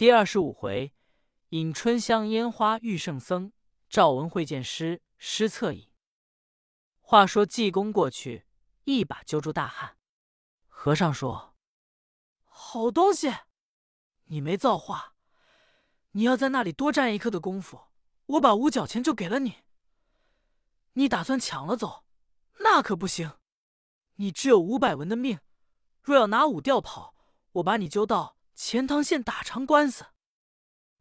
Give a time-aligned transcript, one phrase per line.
[0.00, 0.94] 第二十五回，
[1.50, 3.52] 饮春香烟花遇圣僧，
[3.86, 5.92] 赵文会见师师策饮。
[7.02, 8.46] 话说济公过去，
[8.84, 9.98] 一把揪住大汉。
[10.68, 11.54] 和尚说
[12.48, 13.30] ：“好东西，
[14.24, 15.16] 你没造化。
[16.12, 17.88] 你要在那里多站一刻的功夫，
[18.24, 19.56] 我把五角钱就给了你。
[20.94, 22.06] 你打算抢了走，
[22.60, 23.32] 那可不行。
[24.14, 25.40] 你只有五百文的命，
[26.00, 27.14] 若要拿五吊跑，
[27.52, 30.06] 我把你揪到。”钱塘县打长官司，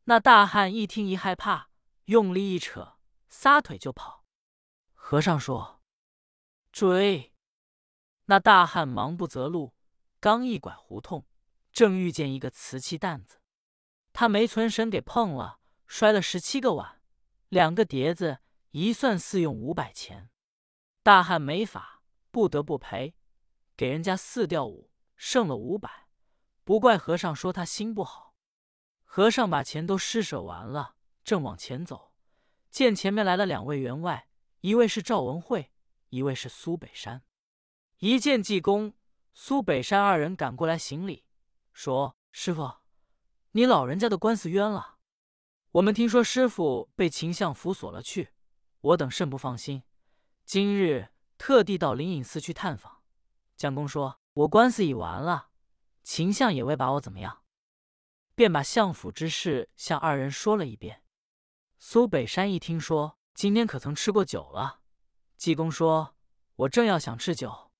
[0.05, 1.69] 那大汉一听一害怕，
[2.05, 4.25] 用力一扯，撒腿就跑。
[4.93, 5.81] 和尚说
[6.71, 7.33] ：“追！”
[8.25, 9.73] 那大汉忙不择路，
[10.19, 11.25] 刚一拐胡同，
[11.71, 13.41] 正遇见一个瓷器担子，
[14.13, 17.01] 他没存神给碰了，摔了十七个碗，
[17.49, 18.39] 两个碟子，
[18.71, 20.29] 一算四用五百钱。
[21.01, 23.15] 大汉没法，不得不赔，
[23.75, 26.08] 给人家四吊五，剩了五百。
[26.69, 28.35] 不怪和尚说他心不好。
[29.03, 32.13] 和尚把钱都施舍完了，正往前走，
[32.69, 34.29] 见前面来了两位员外，
[34.61, 35.71] 一位是赵文慧，
[36.09, 37.23] 一位是苏北山。
[37.97, 38.93] 一见济公，
[39.33, 41.25] 苏北山二人赶过来行礼，
[41.73, 42.71] 说：“师傅，
[43.53, 44.97] 你老人家的官司冤了。
[45.71, 48.29] 我们听说师傅被秦相府锁了去，
[48.81, 49.81] 我等甚不放心。
[50.45, 53.01] 今日特地到灵隐寺去探访。
[53.57, 55.47] 将公说，我官司已完了。”
[56.11, 57.43] 秦相也未把我怎么样，
[58.33, 61.03] 便把相府之事向二人说了一遍。
[61.77, 64.81] 苏北山一听说，今天可曾吃过酒了？
[65.37, 66.15] 济公说
[66.65, 67.71] ：“我正要想吃酒。”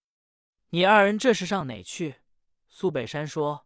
[0.69, 2.21] 你二人这是上哪去？
[2.67, 3.65] 苏北山说：“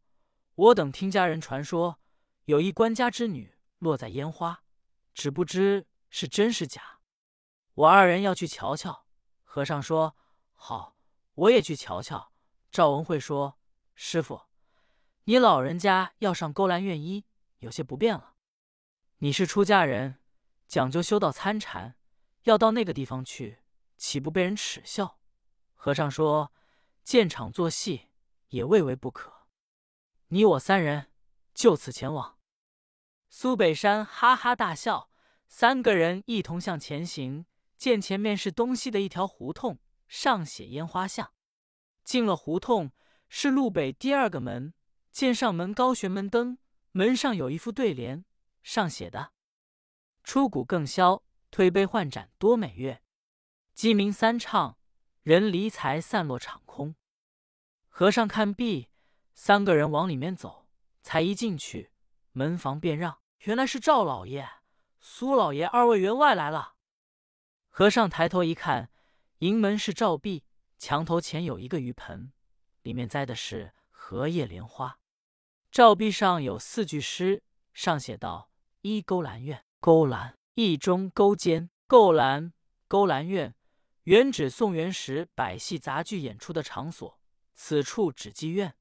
[0.56, 2.00] 我等听家人传说，
[2.45, 4.64] 有一官家之女落在烟花，
[5.14, 7.02] 只不知是真是假。
[7.73, 9.06] 我二人要去瞧瞧。”
[9.44, 10.16] 和尚说
[10.56, 10.95] ：“好，
[11.34, 12.31] 我也去瞧瞧。”
[12.72, 13.59] 赵文慧说。
[13.95, 14.41] 师傅，
[15.26, 17.24] 你老人家要上勾栏院医，
[17.60, 18.36] 有些不便了。
[19.20, 20.20] 你是出家人，
[20.68, 21.96] 讲究修道参禅，
[22.44, 23.60] 要到那个地方去，
[23.96, 25.20] 岂不被人耻笑？
[25.75, 26.52] 和尚说
[27.06, 28.09] ：“见场作戏，
[28.50, 29.47] 也未为不可。”
[30.28, 31.08] 你我三人
[31.53, 32.38] 就此前往。
[33.30, 35.09] 苏北山哈哈大笑，
[35.47, 37.46] 三个人一同向前行。
[37.78, 41.31] 见前面是东西的一条胡同，上写烟花巷。
[42.03, 42.92] 进了胡同。
[43.36, 44.76] 是路北第二个门，
[45.13, 46.57] 见上门高悬门灯，
[46.91, 48.25] 门上有一副对联，
[48.63, 49.31] 上写的
[50.25, 53.03] ：“出谷更销，推杯换盏多美月；
[53.75, 54.75] 鸡鸣三唱，
[55.22, 56.96] 人离财散落场空。”
[57.88, 58.90] 和尚看毕，
[59.35, 60.68] 三个人往里面走，
[61.03, 61.91] 才一进去，
[62.31, 64.50] 门房便让，原来是赵老爷、
[65.00, 66.73] 苏老爷二位员外来了。
[67.69, 68.90] 和尚抬头一看，
[69.40, 70.44] 迎门是赵壁，
[70.79, 72.34] 墙头前有一个鱼盆。
[72.81, 74.97] 里面栽的是荷叶莲花，
[75.73, 77.41] 照壁上有四句诗，
[77.73, 78.51] 上写道
[78.81, 82.53] ：“一勾栏院，勾栏一中勾间，勾栏
[82.88, 83.56] 勾栏院，
[84.03, 87.19] 原指宋元时百戏杂剧演出的场所。
[87.56, 88.75] 此处指妓院。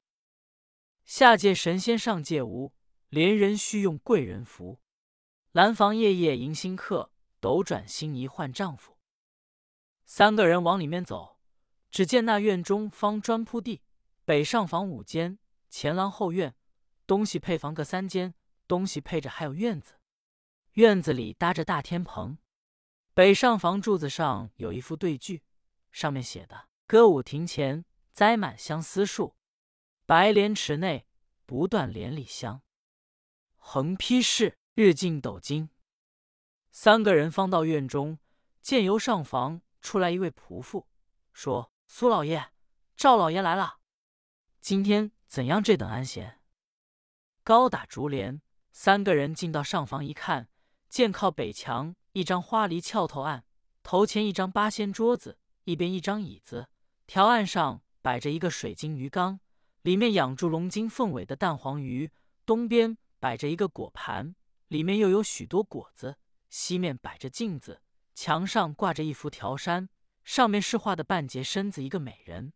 [1.03, 2.75] 下界神仙上界无，
[3.09, 4.79] 连人须用贵人服。
[5.51, 8.99] 兰房夜夜迎新客，斗转星移换丈夫。”
[10.05, 11.39] 三个人往里面走，
[11.89, 13.81] 只见那院中方砖铺地。
[14.25, 15.39] 北上房五间，
[15.71, 16.55] 前廊后院，
[17.13, 18.33] 东西配房各三间，
[18.67, 19.99] 东西配着还有院子。
[20.71, 22.39] 院子里搭着大天棚，
[23.13, 25.43] 北上房柱子上有一副对句，
[25.91, 29.35] 上面写的：“歌舞亭前栽满相思树，
[30.07, 31.05] 白莲池内
[31.45, 32.63] 不断连理香。
[33.57, 35.69] 横批是日进斗金。”
[36.73, 38.17] 三个人方到院中，
[38.59, 40.87] 见由上房出来一位仆妇，
[41.31, 42.49] 说：“苏老爷、
[42.95, 43.77] 赵老爷来了。”
[44.59, 46.39] 今天怎样这等安闲？
[47.43, 50.47] 高打竹帘，三个人进到上房一看，
[50.87, 53.43] 见靠北墙一张花梨翘头案，
[53.83, 56.69] 头前一张八仙桌子，一边一张椅子，
[57.05, 59.41] 条案上摆着一个水晶鱼缸，
[59.81, 62.07] 里面养住龙筋凤尾的蛋黄鱼；
[62.45, 64.35] 东边摆着一个果盘，
[64.69, 66.13] 里面又有许多果子；
[66.49, 67.81] 西面摆着镜子，
[68.15, 69.89] 墙上挂着一幅条山，
[70.23, 72.53] 上面是画的半截身子一个美人。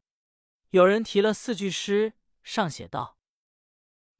[0.70, 3.17] 有人提了四句诗，上写道：“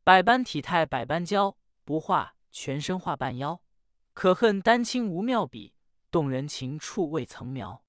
[0.08, 3.62] 百般体态百般娇，不画全身画半腰。
[4.14, 5.76] 可恨丹青无妙笔，
[6.10, 7.84] 动人情处未曾描。”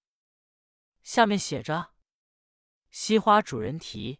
[1.04, 1.92] 下面写着
[2.90, 4.18] ：“惜花主人题。”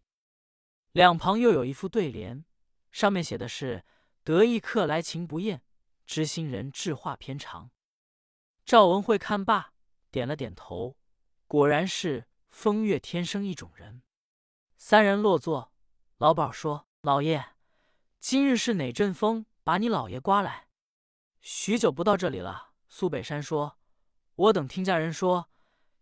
[0.94, 2.44] 两旁又有一副对联，
[2.92, 3.84] 上面写的是
[4.22, 5.64] ：“得意客来情不厌，
[6.06, 7.72] 知心人志画偏长。”
[8.64, 9.72] 赵文慧看罢，
[10.12, 10.96] 点了点头，
[11.48, 14.04] 果然是风月天生一种人。
[14.76, 15.72] 三人落座，
[16.18, 17.44] 老鸨说：“老爷，
[18.20, 20.66] 今日是哪阵风把你老爷刮来。
[21.40, 22.72] 许久不到这里了。
[22.88, 23.78] 苏北山说
[24.34, 25.50] ：“我等听家人说，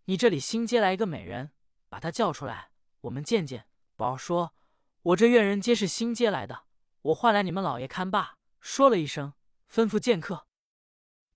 [0.06, 1.52] 你这里新接来一个美人，
[1.88, 2.70] 把她叫出来，
[3.02, 3.66] 我们见见。”
[3.96, 4.54] 宝儿说
[5.02, 6.64] ：“我这院人皆是新接来的，
[7.02, 9.34] 我唤来你们老爷看罢。”说了一声，
[9.70, 10.46] 吩咐见客。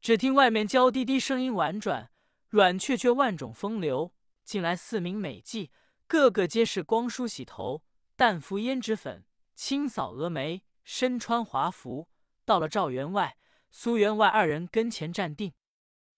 [0.01, 2.11] 只听外面娇滴滴声音婉转，
[2.49, 4.15] 软雀雀万种风流。
[4.45, 5.71] 进来四名美妓，
[6.09, 7.85] 个个皆是光梳洗头，
[8.17, 9.25] 淡敷胭脂粉，
[9.55, 12.09] 轻扫蛾眉，身穿华服。
[12.45, 13.39] 到了赵员外、
[13.71, 15.55] 苏员外二人跟前站定，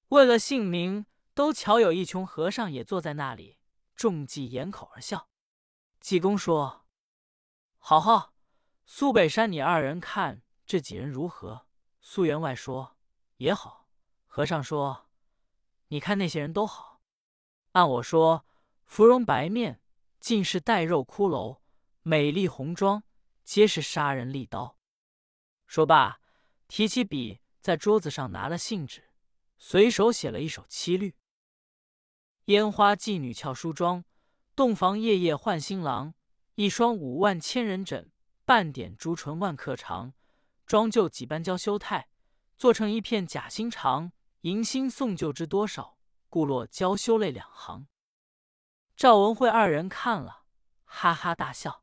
[0.08, 1.04] 问了姓名，
[1.34, 3.58] 都巧有一穷和尚也坐在那里。
[3.94, 5.28] 众妓掩口而笑。
[6.00, 6.86] 济公说
[7.76, 8.32] ：“好好，
[8.86, 11.66] 苏北山，你二人看这几人如何？”
[12.00, 12.96] 苏员外说
[13.36, 13.86] ：“也好。”
[14.26, 15.10] 和尚说
[15.88, 17.02] ：“你看那些人都好。”
[17.72, 18.46] 按我说，
[18.86, 19.82] 芙蓉白面，
[20.18, 21.60] 尽是带肉骷髅；
[22.00, 23.02] 美丽红妆，
[23.52, 24.78] 皆是杀人利刀。
[25.66, 26.22] 说罢，
[26.68, 29.10] 提起笔，在桌子上拿了信纸，
[29.58, 31.14] 随手写了一首七律：
[32.46, 34.06] 烟花妓女俏梳妆，
[34.56, 36.14] 洞房夜夜换新郎。
[36.54, 38.10] 一双五万千人枕，
[38.46, 40.14] 半点朱唇万客长。
[40.64, 42.08] 妆就几般娇羞态，
[42.56, 44.12] 做成一片假心肠。
[44.40, 45.98] 迎新送旧知多少？
[46.30, 47.86] 故落娇羞泪两行。
[48.96, 50.44] 赵文慧二人看了，
[50.86, 51.81] 哈哈大笑。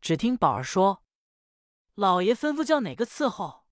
[0.00, 1.02] 只听宝儿说
[1.94, 3.66] ：“老爷吩咐叫哪个伺候？”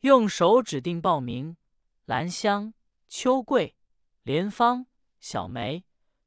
[0.00, 1.56] 用手指定报名：
[2.04, 2.74] 兰香、
[3.08, 3.76] 秋桂、
[4.22, 4.86] 莲芳、
[5.20, 5.84] 小梅。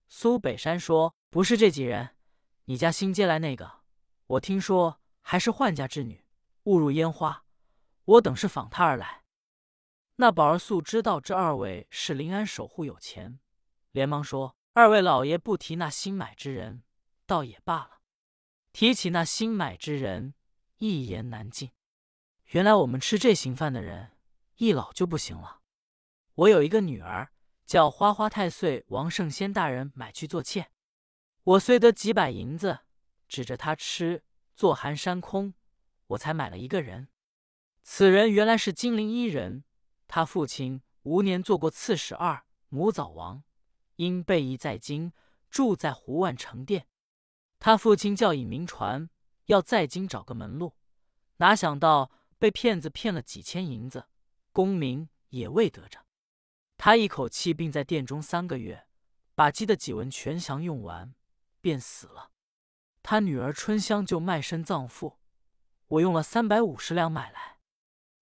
[0.07, 2.17] 苏北山说：“不是这几人，
[2.65, 3.81] 你家新接来那个，
[4.27, 6.25] 我听说还是宦家之女，
[6.63, 7.45] 误入烟花。
[8.03, 9.23] 我等是访她而来。”
[10.17, 13.39] 那宝儿素知道这二位是临安守护有钱，
[13.91, 16.83] 连忙说：“二位老爷不提那新买之人，
[17.25, 18.00] 倒也罢了；
[18.73, 20.33] 提起那新买之人，
[20.77, 21.71] 一言难尽。
[22.51, 24.12] 原来我们吃这行饭的人，
[24.57, 25.59] 一老就不行了。
[26.35, 27.31] 我有一个女儿，
[27.65, 30.71] 叫花花太岁王圣仙大人买去做妾。
[31.44, 32.79] 我虽得几百银子，
[33.27, 34.23] 指着他吃，
[34.56, 35.53] 坐寒山空，
[36.07, 37.09] 我才买了一个人。
[37.83, 39.63] 此人原来是金陵一人。”
[40.07, 43.44] 他父亲无年做过刺史二，母早亡，
[43.95, 45.13] 因备役在京，
[45.50, 46.88] 住在胡万成殿。
[47.63, 49.07] 他父亲叫尹明传，
[49.45, 50.73] 要在京找个门路，
[51.37, 52.09] 哪想到
[52.39, 54.07] 被骗子骗了几千银子，
[54.51, 56.03] 功名也未得着。
[56.75, 58.87] 他一口气病在殿中三个月，
[59.35, 61.13] 把积的几文全降用完，
[61.61, 62.31] 便死了。
[63.03, 65.19] 他女儿春香就卖身葬父，
[65.85, 67.59] 我用了三百五十两买来，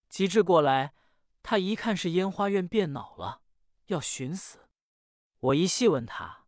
[0.10, 0.94] 急至过来。
[1.42, 3.40] 他一看是烟花院变恼了，
[3.86, 4.68] 要寻死。
[5.40, 6.44] 我一细问他，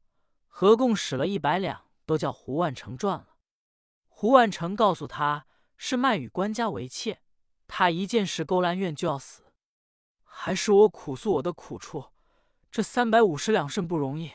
[0.49, 3.37] 合共使了一百两，都叫胡万成赚了。
[4.09, 5.47] 胡万成告诉他
[5.77, 7.21] 是卖与官家为妾，
[7.67, 9.45] 他一见是勾栏院就要死。
[10.25, 12.11] 还是我苦诉我的苦处，
[12.69, 14.33] 这三百五十两甚不容易，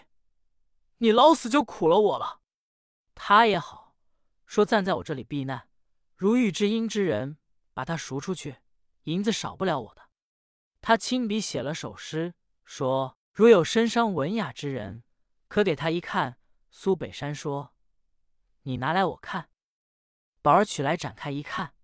[0.97, 2.41] 你老死就苦了我了。
[3.15, 3.95] 他也好
[4.47, 5.69] 说暂在我这里避难，
[6.17, 7.37] 如遇知音之人，
[7.75, 8.57] 把他赎出去，
[9.03, 10.09] 银子少不了我的。
[10.81, 12.33] 他亲笔写了首诗，
[12.65, 15.05] 说：“如有身伤文雅之人，
[15.47, 16.39] 可给他一看。”
[16.79, 17.75] 苏北山说
[18.65, 19.49] ：“你拿来我看。”
[20.43, 21.75] 宝儿取来展开一看，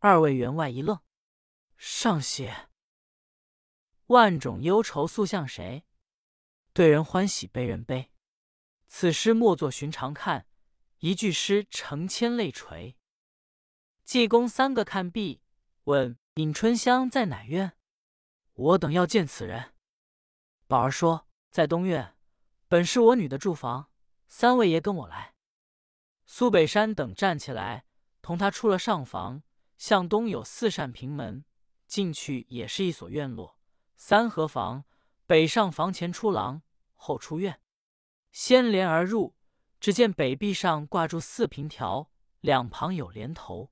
[0.00, 1.00] 二位员外一愣，
[1.78, 2.68] 上写
[4.08, 5.86] ：“万种忧愁诉向谁？
[6.74, 8.12] 对人欢喜悲人悲。
[8.86, 10.46] 此诗莫作寻常看，
[10.98, 12.98] 一句诗成千泪垂。”
[14.04, 15.40] 济公三个看毕，
[15.84, 17.72] 问：“尹春香在哪院？”
[18.52, 19.72] 我等要见此人。
[20.66, 22.18] 宝儿说：“在东院，
[22.68, 23.90] 本是我女的住房。
[24.28, 25.34] 三位爷跟我来。”
[26.26, 27.84] 苏北山等站起来，
[28.20, 29.42] 同他出了上房。
[29.78, 31.44] 向东有四扇平门，
[31.86, 33.58] 进去也是一所院落，
[33.96, 34.84] 三合房。
[35.26, 36.62] 北上房前出廊，
[36.94, 37.60] 后出院，
[38.32, 39.36] 先帘而入。
[39.78, 43.70] 只见北壁上挂住四平条，两旁有帘头，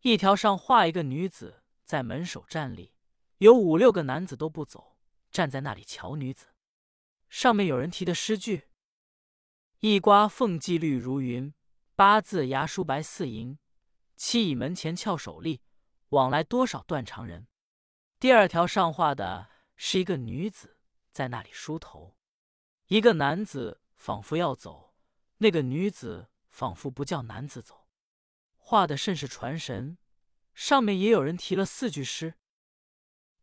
[0.00, 2.94] 一条上画一个女子在门首站立。
[3.38, 4.96] 有五六个男子都不走，
[5.30, 6.46] 站在那里瞧女子。
[7.28, 8.68] 上面有人题的诗句
[9.88, 11.54] ：“一瓜凤髻绿如云，
[11.94, 13.56] 八字牙梳白似银。
[14.16, 15.62] 七倚门前翘首立，
[16.08, 17.46] 往来多少断肠人。”
[18.18, 20.78] 第二条上画的是一个女子
[21.12, 22.16] 在那里梳头，
[22.88, 24.96] 一个男子仿佛要走，
[25.38, 27.86] 那个女子仿佛不叫男子走，
[28.56, 29.98] 画的甚是传神。
[30.52, 32.34] 上面也有人题了四句诗。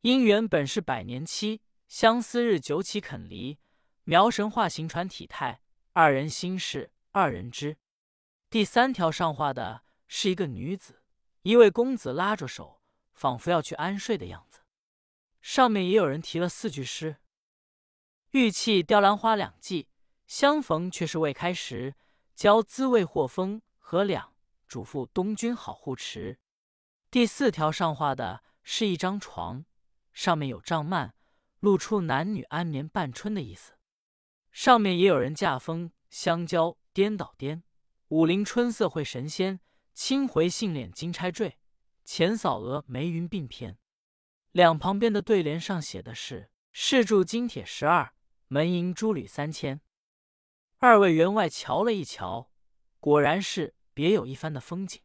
[0.02, 3.60] 姻缘本是百年期，相思日久岂肯离？
[4.04, 5.62] 描神画形传体态，
[5.96, 7.78] 二人心事二人知。
[8.50, 11.04] 第三条上画的是一个女子，
[11.44, 12.82] 一位公子拉着手，
[13.14, 14.62] 仿佛要去安睡的样子。
[15.40, 17.18] 上面也有人提了四句诗
[18.32, 19.88] ：“玉砌雕兰花两季，
[20.26, 21.94] 相逢却是未开时。
[22.34, 24.34] 娇滋未获风和两，
[24.68, 26.40] 嘱咐东君好护持。”
[27.12, 29.64] 第四条上画的是一张床，
[30.12, 31.12] 上面有帐幔，
[31.60, 33.74] 露出男女安眠半春的意思。
[34.54, 37.64] 上面也有人驾风相交，颠倒颠。
[38.10, 39.60] 武陵春色会神仙，
[39.96, 41.58] 清回杏脸金钗坠。
[42.06, 43.80] 浅扫额眉云鬓偏。
[44.52, 48.14] 两旁边的对联上写的是：“试铸金铁十二，
[48.48, 49.82] 门银珠履三千。”
[50.78, 52.52] 二位员外瞧了一瞧，
[53.00, 55.02] 果然是别有一番的风景。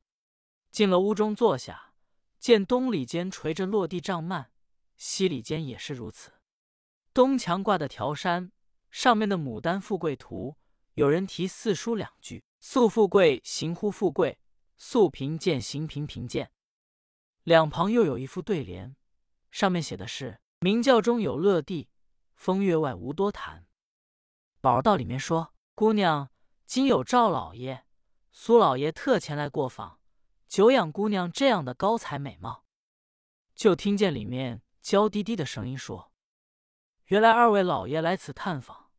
[0.70, 1.94] 进了屋中坐下。
[2.38, 4.46] 见东里间垂着落地帐幔，
[4.96, 6.34] 西里间也是如此。
[7.12, 8.52] 东墙挂的条山，
[8.90, 10.56] 上面的牡丹富贵图，
[10.94, 14.38] 有人题四书两句：“素富贵，行乎富贵；
[14.76, 16.50] 素贫贱，行贫贫贱。”
[17.44, 18.96] 两旁又有一副对联，
[19.50, 21.88] 上面写的是：“明教中有乐地，
[22.34, 23.66] 风月外无多谈。”
[24.60, 26.30] 宝儿到里面说：“姑娘，
[26.66, 27.84] 今有赵老爷、
[28.32, 30.00] 苏老爷特前来过访。”
[30.48, 32.64] 久仰姑娘这样的高才美貌，
[33.54, 36.07] 就听见里面娇滴滴的声音说
[37.08, 38.90] ：“原来二位老爷来此探访，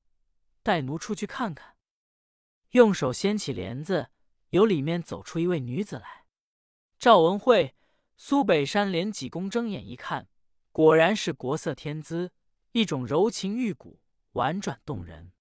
[0.62, 1.76] 带奴出去看看。”
[2.72, 4.10] 用手掀起帘子，
[4.50, 6.26] 由里面走出一位女子来。
[7.00, 7.76] 赵文慧、
[8.18, 10.28] 苏北山连几公睁眼一看，
[10.72, 12.32] 果然是国色天姿，
[12.74, 14.02] 一种柔情玉骨，
[14.34, 15.32] 婉转动人。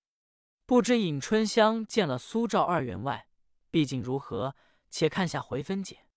[0.64, 3.28] 不知尹春香见了苏赵二员外，
[3.70, 4.54] 毕竟如何？
[4.90, 6.07] 且看下回分解。